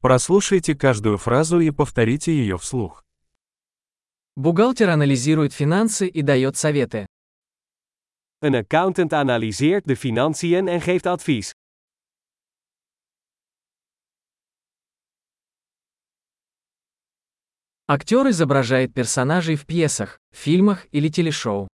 Прослушайте 0.00 0.74
каждую 0.74 1.18
фразу 1.18 1.60
и 1.60 1.70
повторите 1.70 2.32
ее 2.32 2.56
вслух. 2.56 3.04
Бухгалтер 4.34 4.88
анализирует 4.88 5.52
финансы 5.52 6.08
и 6.08 6.22
дает 6.22 6.56
советы. 6.56 7.06
Een 8.42 8.54
accountant 8.54 9.12
analyseert 9.12 9.84
de 9.84 9.94
financiën 9.94 10.66
en 10.68 10.80
geeft 10.80 11.06
advies. 11.06 11.52
Актер 17.86 18.30
изображает 18.30 18.94
персонажей 18.94 19.56
в 19.56 19.66
пьесах, 19.66 20.18
фильмах 20.32 20.86
или 20.92 21.10
телешоу. 21.10 21.68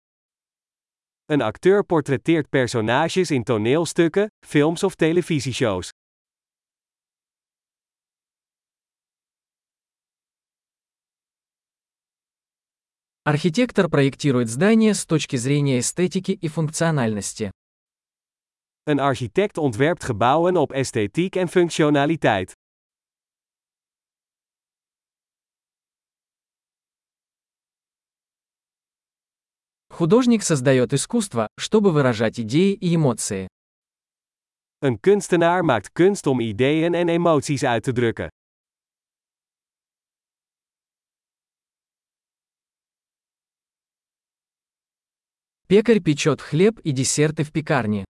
Een 1.29 1.43
acteur 1.43 1.85
portretteert 1.85 2.51
personages 2.51 3.31
in 3.31 3.45
toneelstukken, 3.45 4.29
films 4.45 4.83
of 4.83 4.97
televisieshows. 4.97 5.91
Архитектор 13.29 13.89
проектирует 13.89 14.49
здание 14.49 14.95
с 14.95 15.05
точки 15.05 15.35
зрения 15.35 15.81
эстетики 15.81 16.31
и 16.31 16.47
функциональности. 16.47 17.51
Een 18.85 19.01
architect 19.01 19.59
ontwerpt 19.59 20.05
gebouwen 20.05 20.57
op 20.57 20.73
esthetiek 20.73 21.35
en 21.35 21.49
functionaliteit. 21.49 22.53
Художник 29.89 30.45
создает 30.45 30.93
искусство, 30.93 31.49
чтобы 31.59 31.91
выражать 31.91 32.39
идеи 32.39 32.75
и 32.75 32.95
эмоции. 32.95 33.49
Een 34.79 35.01
kunstenaar 35.01 35.65
maakt 35.65 35.93
kunst 35.93 36.27
om 36.27 36.41
ideeën 36.41 36.95
en 36.95 37.09
emoties 37.09 37.65
uit 37.65 37.83
te 37.83 37.93
drukken. 37.93 38.29
Пекарь 45.69 46.01
печет 46.01 46.41
хлеб 46.41 46.79
и 46.85 46.93
десерты 46.93 47.43
в 47.43 47.51
пекарне. 47.51 48.05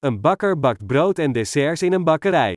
Een 0.00 0.20
bakker 0.20 0.60
bakt 0.60 0.86
brood 0.86 1.18
en 1.18 1.32
desserts 1.32 1.82
in 1.82 1.92
een 1.92 2.04
bakkerij. 2.04 2.54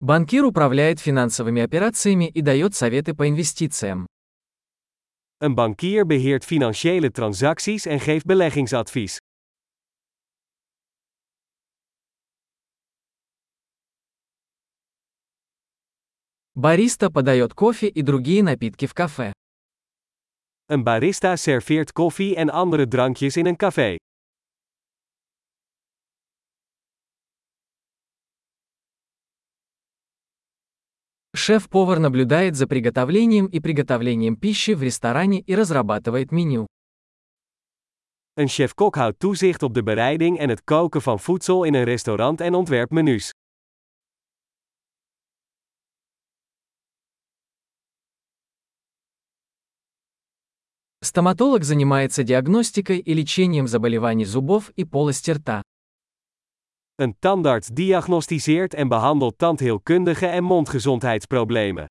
Банкир 0.00 0.44
управляет 0.44 1.00
финансовыми 1.00 1.62
операциями 1.62 2.28
и 2.28 2.40
дает 2.40 2.76
советы 2.76 3.12
по 3.14 3.26
инвестициям. 3.28 4.06
Een 5.38 5.54
bankier 5.54 6.06
beheert 6.06 6.44
financiële 6.44 7.10
transacties 7.10 7.86
en 7.86 8.00
geeft 8.00 8.26
beleggingsadvies. 8.26 9.18
Бариста 16.58 17.08
подает 17.08 17.54
кофе 17.54 17.86
и 17.86 18.02
другие 18.02 18.42
напитки 18.42 18.86
в 18.86 18.92
кафе. 18.92 19.32
Een 20.66 20.82
barista 20.82 21.36
serveert 21.36 21.92
koffie 21.92 22.34
en 22.34 22.50
andere 22.50 22.88
drankjes 22.88 23.36
in 23.36 23.46
een 23.46 23.56
café. 23.56 23.96
Шеф-повар 31.36 32.00
наблюдает 32.00 32.56
за 32.56 32.66
приготовлением 32.66 33.46
и 33.46 33.60
приготовлением 33.60 34.34
пищи 34.34 34.74
в 34.74 34.82
ресторане 34.82 35.38
и 35.38 35.54
разрабатывает 35.54 36.32
меню. 36.32 36.66
Een 38.34 38.48
chef-kok 38.48 38.96
houdt 38.96 39.18
toezicht 39.20 39.62
op 39.62 39.74
de 39.74 39.82
bereiding 39.82 40.38
en 40.38 40.48
het 40.48 40.64
koken 40.64 41.02
van 41.02 41.20
voedsel 41.20 41.64
in 41.64 41.74
een 41.74 41.84
restaurant 41.84 42.40
en 42.40 42.54
ontwerpt 42.54 42.92
menus. 42.92 43.30
Стоматолог 51.08 51.64
занимается 51.64 52.22
диагностикой 52.22 52.98
и 52.98 53.14
лечением 53.14 53.66
заболеваний 53.66 54.26
зубов 54.26 54.68
и 54.76 54.84
полости 54.84 55.30
рта. 55.30 55.62
Een 56.96 57.14
tandarts 57.18 57.68
diagnosticeert 57.68 58.74
en 58.74 58.88
behandelt 58.88 59.38
tandheelkundige 59.38 60.26
en 60.26 60.44
mondgezondheidsproblemen. 60.44 61.86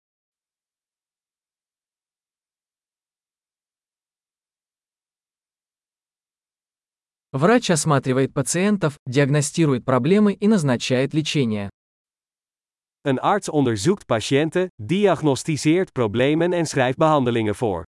Врач 7.31 7.71
осматривает 7.71 8.35
пациентов, 8.35 8.99
диагностирует 9.07 9.83
проблемы 9.83 10.33
и 10.33 10.47
назначает 10.47 11.15
лечение. 11.15 11.69
Een 13.01 13.19
arts 13.19 13.49
onderzoekt 13.49 14.05
patiënten, 14.05 14.67
diagnosticeert 14.75 15.91
problemen 15.91 16.53
en 16.53 16.65
schrijft 16.65 16.97
behandelingen 16.97 17.55
voor. 17.55 17.85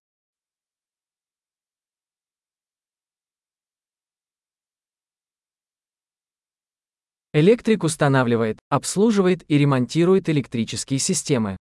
Электрик 7.32 7.84
устанавливает, 7.84 8.58
обслуживает 8.70 9.44
и 9.48 9.56
ремонтирует 9.56 10.28
электрические 10.28 10.98
системы. 10.98 11.56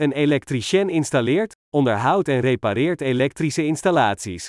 Een 0.00 0.12
elektricien 0.12 0.88
installeert, 0.88 1.54
onderhoudt 1.74 2.28
en 2.28 2.40
repareert 2.40 3.02
elektrische 3.02 3.62
installaties. 3.62 4.48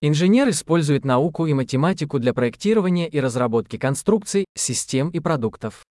Инженер 0.00 0.48
использует 0.48 1.04
науку 1.04 1.46
и 1.46 1.52
математику 1.52 2.18
для 2.18 2.32
проектирования 2.32 3.06
и 3.06 3.20
разработки 3.20 3.76
конструкций, 3.76 4.46
систем 4.54 5.10
и 5.10 5.20
продуктов. 5.20 5.85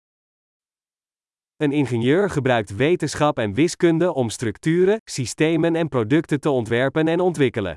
Een 1.56 1.72
ingenieur 1.72 2.30
gebruikt 2.30 2.76
wetenschap 2.76 3.38
en 3.38 3.54
wiskunde 3.54 4.12
om 4.12 4.30
structuren, 4.30 5.00
systemen 5.04 5.74
en 5.74 5.88
producten 5.88 6.40
te 6.40 6.50
ontwerpen 6.50 7.08
en 7.08 7.20
ontwikkelen. 7.20 7.74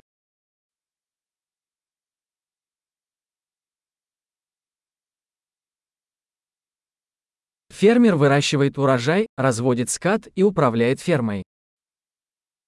Фермер 7.72 8.16
выращивает 8.16 8.78
урожай, 8.78 9.26
разводит 9.36 9.90
скот 9.90 10.28
и 10.34 10.42
управляет 10.44 11.00
фермой. 11.00 11.42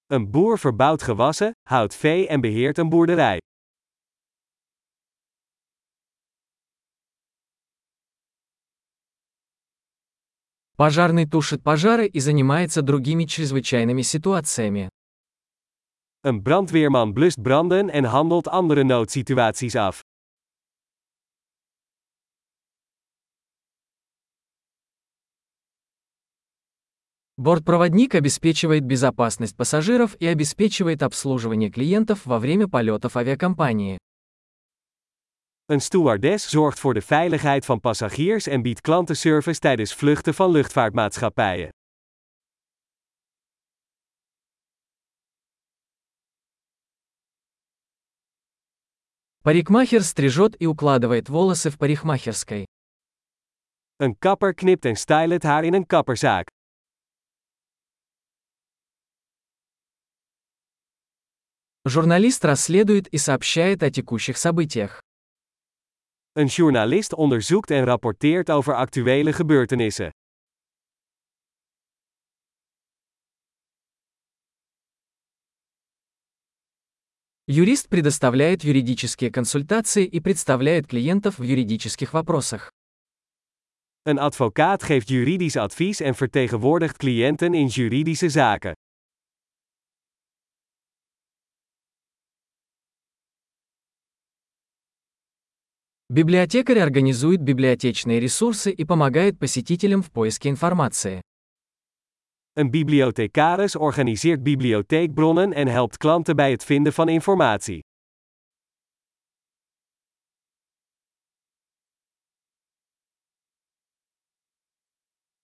Een 0.07 0.31
boer 0.31 0.59
verbouwt 0.59 1.01
gewassen, 1.01 1.51
houdt 1.69 1.95
vee 1.95 2.27
en 2.27 2.41
beheert 2.41 2.77
een 2.77 2.89
boerderij. 2.89 3.39
Пожарный 10.80 11.26
тушит 11.26 11.62
пожары 11.62 12.06
и 12.06 12.20
занимается 12.20 12.80
другими 12.80 13.24
чрезвычайными 13.24 14.00
ситуациями. 14.00 14.88
Een 16.24 16.42
brandweerman 16.42 17.12
blust 17.12 17.42
branden 17.42 17.90
en 17.90 18.04
handelt 18.04 18.48
andere 18.48 18.82
noodsituaties 18.84 19.76
af. 19.76 20.02
Бортпроводник 27.36 28.14
обеспечивает 28.14 28.84
безопасность 28.86 29.58
пассажиров 29.58 30.16
и 30.18 30.26
обеспечивает 30.26 31.02
обслуживание 31.02 31.70
клиентов 31.70 32.24
во 32.24 32.38
время 32.38 32.68
полетов 32.68 33.18
авиакомпании. 33.18 33.98
Een 35.69 35.81
stewardess 35.81 36.49
zorgt 36.49 36.79
voor 36.79 36.93
de 36.93 37.01
veiligheid 37.01 37.65
van 37.65 37.79
passagiers 37.79 38.47
en 38.47 38.61
biedt 38.61 38.81
klantenservice 38.81 39.59
tijdens 39.59 39.93
vluchten 39.93 40.33
van 40.33 40.51
luchtvaartmaatschappijen. 40.51 41.69
Парикмахер 49.43 50.03
стрижет 50.03 50.55
и 50.59 50.65
укладывает 50.65 51.29
волосы 51.29 51.69
в 51.69 51.77
парикмахерской. 51.77 52.65
Een 53.97 54.17
kapper 54.19 54.53
knipt 54.53 54.85
en 54.85 54.95
stylt 54.95 55.31
het 55.31 55.43
haar 55.43 55.63
in 55.63 55.73
een 55.73 55.85
kapperzaak. 55.85 56.47
Журналист 61.87 62.43
расследует 62.43 63.07
и 63.07 63.17
сообщает 63.17 63.83
о 63.83 63.91
текущих 63.91 64.37
событиях. 64.37 65.01
Een 66.37 66.45
journalist 66.45 67.13
onderzoekt 67.13 67.71
en 67.71 67.83
rapporteert 67.83 68.49
over 68.49 68.75
actuele 68.75 69.33
gebeurtenissen. 69.33 70.09
Юрист 77.47 77.89
предоставляет 77.89 78.63
юридические 78.63 79.31
консультации 79.31 80.03
и 80.03 80.19
представляет 80.19 80.87
клиентов 80.87 81.37
в 81.39 81.43
юридических 81.43 82.13
вопросах. 82.13 82.71
Een 84.01 84.19
advocaat 84.19 84.83
geeft 84.83 85.07
juridisch 85.09 85.57
advies 85.57 85.99
en 85.99 86.15
vertegenwoordigt 86.15 86.97
cliënten 86.97 87.53
in 87.53 87.67
juridische 87.67 88.29
zaken. 88.29 88.73
Библиотекарь 96.09 96.77
организует 96.79 97.41
библиотечные 97.41 98.19
ресурсы 98.19 98.71
и 98.71 98.85
помогает 98.85 99.39
посетителям 99.39 100.03
в 100.03 100.11
поиске 100.11 100.49
информации. 100.49 101.21
Een 102.53 102.69
bibliothecaris 102.69 103.75
organiseert 103.75 104.43
bibliotheekbronnen 104.43 105.53
en 105.53 105.67
helpt 105.67 105.97
klanten 105.97 106.35
bij 106.35 106.51
het 106.51 106.63
vinden 106.63 106.93
van 106.93 107.09
informatie. 107.09 107.79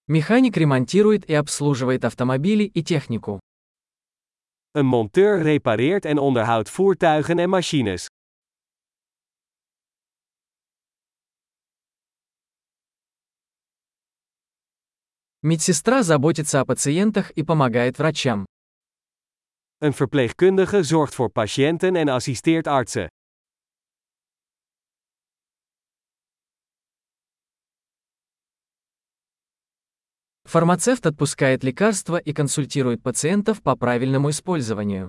Механик 0.06 0.58
ремонтирует 0.58 1.26
и 1.30 1.34
обслуживает 1.34 2.06
автомобили 2.06 2.64
и 2.64 2.84
технику. 2.84 3.40
Een 4.72 4.86
monteur 4.86 5.42
repareert 5.42 6.06
en 6.06 6.18
onderhoudt 6.18 6.70
voertuigen 6.70 7.40
en 7.40 7.50
machines. 7.50 8.06
Медсестра 15.46 16.04
заботится 16.04 16.60
о 16.60 16.66
пациентах 16.66 17.32
и 17.32 17.44
помогает 17.44 17.98
врачам. 17.98 18.46
Een 19.80 19.94
verpleegkundige 19.94 20.84
zorgt 20.84 21.16
voor 21.16 21.30
patiënten 21.30 21.96
en 21.96 22.08
assisteert 22.08 22.68
artsen. 22.68 23.08
Фармацевт 30.44 31.06
отпускает 31.06 31.64
лекарства 31.64 32.18
и 32.18 32.34
консультирует 32.34 33.02
пациентов 33.02 33.64
по 33.64 33.76
правильному 33.76 34.30
использованию. 34.30 35.08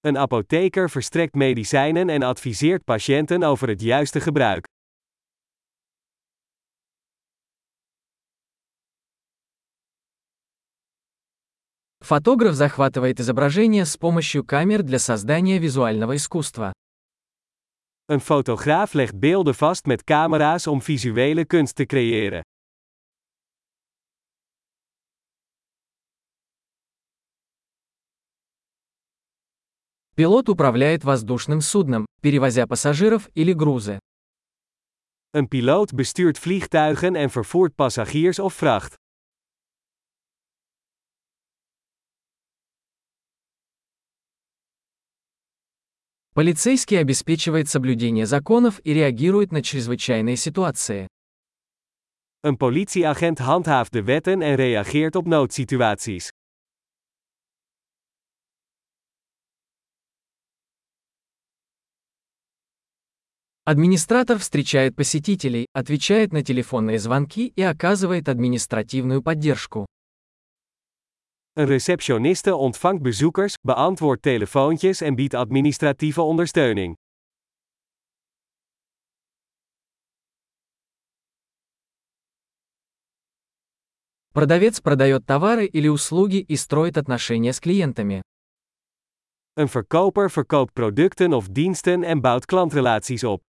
Een 0.00 0.16
apotheker 0.16 0.90
verstrekt 0.90 1.34
medicijnen 1.34 2.08
en 2.08 2.22
adviseert 2.22 2.84
patiënten 2.84 3.42
over 3.42 3.68
het 3.68 3.80
juiste 3.80 4.20
gebruik. 4.20 4.66
Фотограф 12.05 12.53
захватывает 12.53 13.19
изображение 13.19 13.83
с 13.83 13.97
помощью 13.97 14.43
камер 14.43 14.83
для 14.83 14.99
создания 14.99 15.57
визуального 15.57 16.15
искусства. 16.15 16.71
Een 18.07 18.19
fotograaf 18.19 18.93
legt 18.93 19.19
beelden 19.19 19.55
vast 19.55 19.87
met 19.87 20.03
camera's 20.03 20.67
om 20.67 20.81
visuele 20.81 21.45
kunst 21.45 21.75
te 21.75 21.85
creëren. 21.87 22.43
Пилот 30.15 30.47
управляет 30.49 31.03
воздушным 31.03 31.61
судном, 31.61 32.05
перевозя 32.21 32.67
пассажиров 32.67 33.31
или 33.33 33.53
грузы. 33.53 33.97
Een 35.31 35.47
piloot 35.47 35.95
bestuurt 35.95 36.37
vliegtuigen 36.37 37.15
en 37.15 37.31
vervoert 37.31 37.75
passagiers 37.75 38.37
of 38.37 38.53
vracht. 38.53 38.93
Полицейский 46.35 46.99
обеспечивает 46.99 47.69
соблюдение 47.69 48.25
законов 48.25 48.81
и 48.83 48.93
реагирует 48.93 49.53
на 49.53 49.63
чрезвычайные 49.63 50.35
ситуации. 50.35 51.07
Een 52.43 52.57
politieagent 52.57 53.39
handhaaft 53.39 53.93
de 53.93 54.03
wetten 54.03 54.41
en 54.41 54.55
reageert 54.55 55.15
op 55.15 55.27
noodsituaties. 55.27 56.29
Администратор 63.63 64.37
встречает 64.37 64.93
посетителей, 64.97 65.67
отвечает 65.71 66.33
на 66.33 66.43
телефонные 66.43 66.99
звонки 66.99 67.47
и 67.47 67.61
оказывает 67.61 68.27
административную 68.27 69.23
поддержку. 69.23 69.85
Een 71.54 71.66
receptioniste 71.66 72.56
ontvangt 72.56 73.02
bezoekers, 73.02 73.54
beantwoordt 73.62 74.22
telefoontjes 74.22 75.00
en 75.00 75.14
biedt 75.14 75.34
administratieve 75.34 76.22
ondersteuning. 76.22 76.96
Продавец 84.32 84.80
продает 84.80 85.26
товары 85.26 85.66
или 85.66 85.88
услуги 85.88 86.36
и 86.36 86.56
строит 86.56 86.96
отношения 86.96 87.52
с 87.52 87.60
клиентами. 87.60 88.20
Een 89.54 89.68
verkoper 89.68 90.30
verkoopt 90.30 90.72
producten 90.72 91.32
of 91.32 91.48
diensten 91.48 92.02
en 92.02 92.20
bouwt 92.20 92.44
klantrelaties 92.46 93.24
op. 93.24 93.42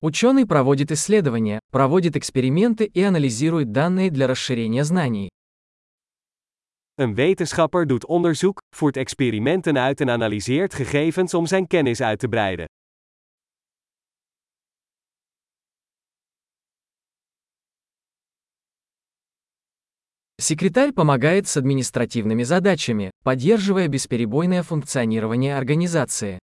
Ученый 0.00 0.46
проводит 0.46 0.92
исследования, 0.92 1.58
проводит 1.72 2.14
эксперименты 2.14 2.84
и 2.84 3.02
анализирует 3.02 3.72
данные 3.72 4.10
для 4.10 4.28
расширения 4.28 4.84
знаний. 4.84 5.28
Een 6.94 7.14
wetenschapper 7.14 7.86
doet 7.86 8.06
onderzoek, 8.06 8.60
voert 8.76 8.96
experimenten 8.96 9.78
uit 9.78 10.00
en 10.00 10.10
analyseert 10.10 10.74
gegevens 10.74 11.34
om 11.34 11.46
zijn 11.46 11.66
kennis 11.66 12.00
uit 12.00 12.18
te 12.18 12.28
breiden. 12.28 12.66
Секретарь 20.40 20.92
помогает 20.92 21.48
с 21.48 21.56
административными 21.56 22.44
задачами, 22.44 23.10
поддерживая 23.24 23.88
бесперебойное 23.88 24.62
функционирование 24.62 25.56
организации. 25.56 26.38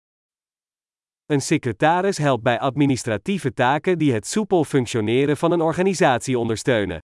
Een 1.26 1.40
secretaris 1.40 2.18
helpt 2.18 2.42
bij 2.42 2.58
administratieve 2.58 3.52
taken 3.52 3.98
die 3.98 4.12
het 4.12 4.26
soepel 4.26 4.64
functioneren 4.64 5.36
van 5.36 5.52
een 5.52 5.60
organisatie 5.60 6.38
ondersteunen. 6.38 6.98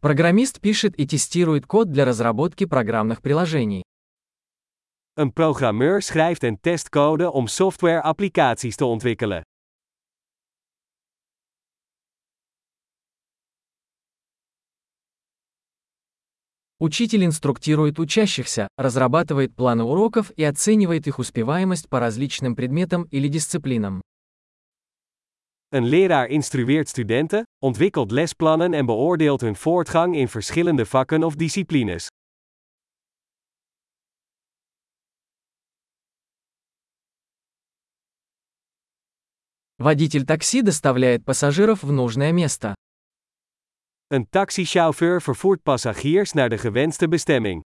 Программист 0.00 0.60
пишет 0.60 0.94
и 1.00 1.06
тестирует 1.06 1.66
код 1.66 1.90
для 1.90 2.04
разработки 2.04 2.64
программных 2.64 3.20
приложений. 3.20 3.82
Een 5.14 5.32
programmeur 5.32 6.02
schrijft 6.02 6.42
en 6.42 6.60
test 6.60 6.88
code 6.88 7.30
om 7.30 7.46
software-applicaties 7.46 8.76
te 8.76 8.84
ontwikkelen. 8.84 9.42
Учитель 16.81 17.25
инструктирует 17.25 17.99
учащихся, 17.99 18.67
разрабатывает 18.75 19.55
планы 19.55 19.83
уроков 19.83 20.31
и 20.31 20.43
оценивает 20.43 21.05
их 21.05 21.19
успеваемость 21.19 21.87
по 21.87 21.99
различным 21.99 22.55
предметам 22.55 23.03
или 23.11 23.27
дисциплинам. 23.27 24.01
Een 25.69 25.85
leraar 25.85 26.27
instrueert 26.29 26.89
studenten, 26.89 27.43
ontwikkelt 27.63 28.11
lesplannen 28.11 28.73
en 28.73 28.85
beoordeelt 28.85 29.41
hun 29.41 29.55
voortgang 29.55 30.15
in 30.15 30.27
verschillende 30.27 30.85
vakken 30.85 31.23
of 31.23 31.35
disciplines. 31.35 32.07
Водитель 39.77 40.25
такси 40.25 40.63
доставляет 40.63 41.23
пассажиров 41.25 41.83
в 41.83 41.91
нужное 41.91 42.31
место. 42.31 42.73
Een 44.10 44.28
taxichauffeur 44.30 45.22
vervoert 45.22 45.62
passagiers 45.62 46.32
naar 46.32 46.48
de 46.48 46.58
gewenste 46.58 47.08
bestemming. 47.08 47.62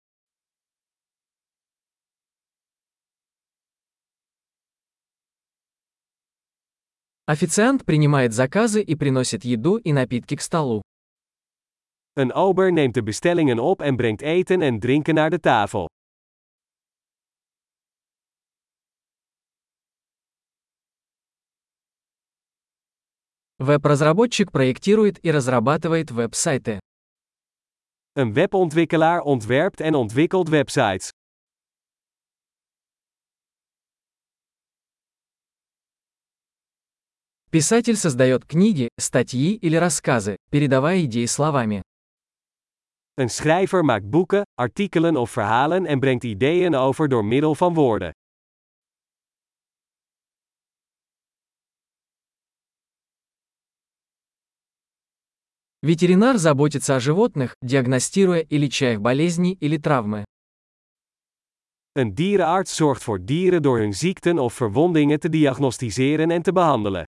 Официант 7.24 7.84
принимает 7.84 8.34
заказы 8.34 8.82
и 8.82 8.94
приносит 8.94 9.44
еду 9.44 9.78
и 9.78 9.92
напитки 9.92 10.36
к 10.36 10.42
столу. 10.42 10.82
Een 12.12 12.32
ober 12.32 12.72
neemt 12.72 12.94
de 12.94 13.02
bestellingen 13.02 13.58
op 13.58 13.80
en 13.80 13.96
brengt 13.96 14.20
eten 14.22 14.62
en 14.62 14.78
drinken 14.78 15.14
naar 15.14 15.30
de 15.30 15.40
tafel. 15.40 15.88
Веб-разработчик 23.61 24.51
проектирует 24.51 25.23
и 25.23 25.29
разрабатывает 25.29 26.09
веб-сайты. 26.09 26.79
Een 28.13 28.33
webontwikkelaar 28.33 29.21
ontwerpt 29.21 29.81
en 29.81 29.95
ontwikkelt 29.95 30.49
websites. 30.49 31.09
Писатель 37.51 37.97
создает 37.97 38.45
книги, 38.45 38.87
статьи 38.99 39.53
или 39.53 39.75
рассказы, 39.75 40.37
передавая 40.49 41.05
идеи 41.05 41.25
словами. 41.25 41.83
Een 43.13 43.29
schrijver 43.29 43.85
maakt 43.85 44.09
boeken, 44.09 44.41
artikelen 44.55 45.15
of 45.15 45.29
verhalen 45.29 45.85
en 45.85 45.99
brengt 45.99 46.23
ideeën 46.23 46.75
over 46.75 47.07
door 47.09 47.25
middel 47.25 47.55
van 47.55 47.73
woorden. 47.73 48.11
Ветеринар 55.82 56.36
заботится 56.36 56.96
о 56.96 57.00
животных, 57.00 57.54
диагностируя 57.62 58.40
и 58.40 58.58
леча 58.58 58.92
их 58.92 59.00
болезни 59.00 59.52
или 59.60 59.76
травмы. 59.76 60.24
Een 61.92 62.14
dierenarts 62.14 62.74
zorgt 62.74 63.02
voor 63.02 63.24
dieren 63.24 63.62
door 63.62 63.78
hun 63.78 63.94
ziekten 63.94 64.38
of 64.38 64.54
verwondingen 64.54 65.20
te 65.20 65.28
diagnosticeren 65.28 66.30
en 66.30 66.42
te 66.42 66.52
behandelen. 66.52 67.04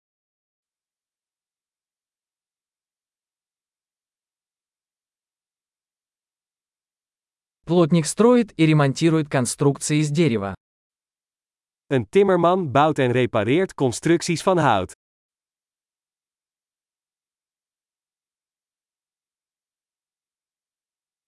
Плотник 7.65 8.05
строит 8.07 8.53
и 8.59 8.67
ремонтирует 8.67 9.31
конструкции 9.31 9.99
из 9.99 10.11
дерева. 10.11 10.55
Een 11.87 12.09
timmerman 12.09 12.73
bouwt 12.73 12.99
en 12.99 13.13
repareert 13.13 13.75
constructies 13.75 14.43
van 14.43 14.59
hout. 14.59 14.93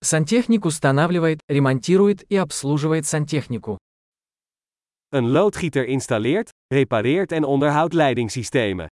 Сантехник 0.04 0.66
устанавливает, 0.66 1.42
ремонтирует 1.48 2.24
и 2.32 2.36
обслуживает 2.36 3.06
сантехнику. 3.06 3.78
Een 5.14 5.28
loodgieter 5.28 5.86
installeert, 5.86 6.50
repareert 6.74 7.32
en 7.32 7.44
onderhoudt 7.44 7.94
leidingssystemen. 7.94 8.88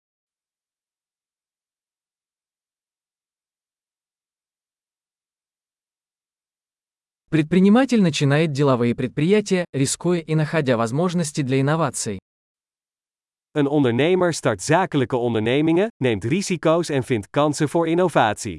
Предприниматель 7.29 8.01
начинает 8.01 8.53
деловые 8.53 8.95
предприятия, 8.95 9.65
рискуя 9.73 10.21
и 10.21 10.35
находя 10.35 10.77
возможности 10.77 11.43
для 11.43 11.61
инноваций. 11.61 12.19
Een 13.53 13.67
ondernemer 13.67 14.33
start 14.33 14.63
zakelijke 14.63 15.17
ondernemingen, 15.17 15.89
neemt 15.97 16.25
risico's 16.25 16.89
en 16.89 17.03
vindt 17.03 17.31
kansen 17.31 17.69
voor 17.69 17.89
innovatie. 17.89 18.59